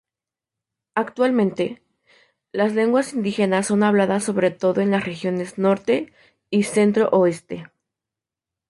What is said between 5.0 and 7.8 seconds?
regiones Norte y Centro-Oeste.